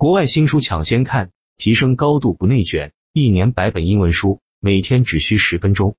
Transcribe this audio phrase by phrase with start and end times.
[0.00, 5.94] 国外新书抢先看，提升高度不内卷，一年百本英文书，每天只需十分钟。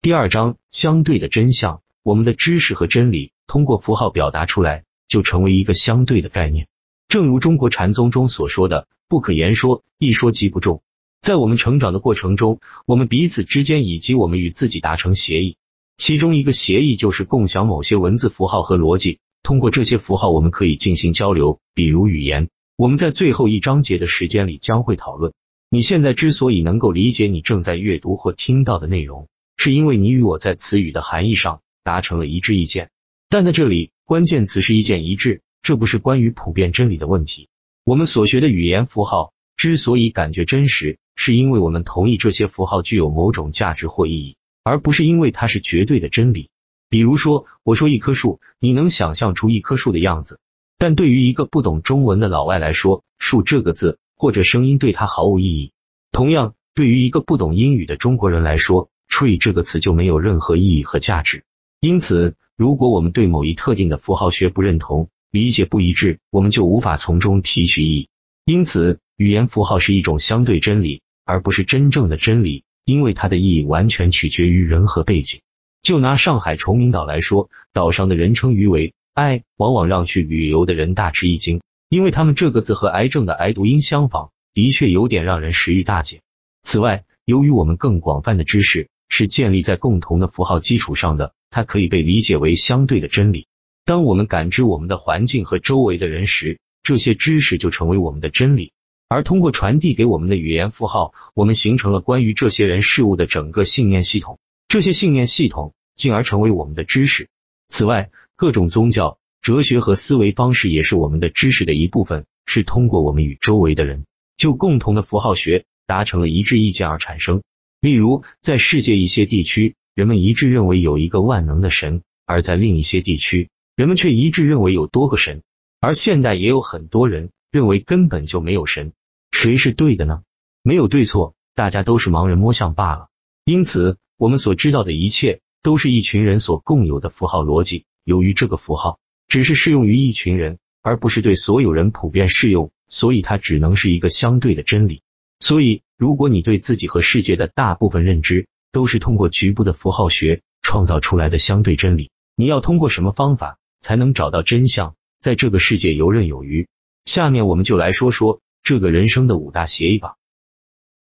[0.00, 6.66] 第二章，相对的真相，我们的知识和真理通过符号表达出来，就成为一个相对的概念。
[7.08, 10.82] 正如中国禅宗中所说的“不可言说，一说即不中”。
[11.20, 15.58] 在我们成长的过程中，我们彼此之间以及我们与自己达成协议，
[15.98, 19.18] 其中一个协议就是共享某些文字符号和逻辑。
[19.42, 22.48] 通过这些符号，我们可以进行交流，比如语言。
[22.82, 25.32] 我们在最后一章节的时间里将会讨论。
[25.70, 32.90] 你现在之所以能够理解你正在阅读或听到的内容，是因为你与我在词语的含义上达成了一致意见。
[33.28, 35.42] 但在这里，关键词是意见一致。
[35.62, 37.48] 这不是关于普遍真理的问题。
[37.84, 46.50] 我们所学的语言符号之所以感觉真实，是因为我们同意这些符号具有某种价值或意义，而不是因为它是绝对的真理。
[46.88, 50.40] 比如说，我说一棵树，你能想象出一棵树的样子，
[50.82, 55.70] 但对于一个不懂中文的老外来说，树这个字或者声音对他毫无意义。
[56.10, 61.44] 同样，对于一个不懂英语的中国人来说，tree 这个词就没有任何意义和价值。
[61.78, 68.08] 因此，如果我们对某一特定的符号学不认同，理解不一致，我们就无法从中提取意义。
[68.44, 75.42] 因此，语言符号是一种相对真理，而不是真正的真理，因为它的意义完全取决于人和背景。
[75.80, 86.20] 就拿上海崇明岛来说，岛上的人称鱼为“哀”，往往让去旅游的人大吃一惊，因为他们这个字和癌症的“癌”读音相仿，的确有点让人食欲大减。
[86.62, 93.46] 此外，由于我们更广泛的知识是建立在共同的符号基础上的，它可以被理解为相对的真理。
[93.84, 98.72] 当我们感知我们的环境和周围的人时，这些知识就成为我们的真理。
[99.08, 104.38] 而通过传递给我们的语言符号，我们形成了关于这些人事物的整个信念系统。
[104.68, 107.28] 这些信念系统进而成为我们的知识。
[107.68, 108.10] 此外，
[108.42, 114.04] 各种宗教、哲学和思维方式也是我们的知识的一部分，是通过我们与周围的人
[114.36, 117.44] 就共同的符号学达成了一致意见而产生。
[117.80, 125.44] 例如，在世界一些地区，人们一致认为有一个万能的神；而在另一些地区，人们却一致认为有多个神，
[125.80, 128.92] 而现代也有很多人认为根本就没有神。
[129.30, 130.24] 谁是对的呢？
[130.64, 133.06] 没有对错，大家都是盲人摸象罢了。
[133.44, 137.84] 因此，我们所知道的一切都是一群人所共有的符号逻辑。
[138.04, 138.98] 由于这个符号
[139.28, 145.02] 只是适用于一群人，而不是对所有人普遍适用，所以它只能是一个相对的真理。
[145.40, 153.58] 所以，如果你对自己和世界的大部分认知都是通过局部的符号学创造出来的相对真理，你要通过什么方法？
[153.80, 156.68] 才能找到真相，在这个世界游刃有余。
[157.04, 160.14] 下面我们就来说说这个人生的五大协议吧。